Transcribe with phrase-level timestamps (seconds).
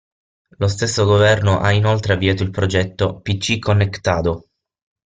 [0.57, 4.47] Lo stesso governo ha inoltre avviato il progetto PC Conectado.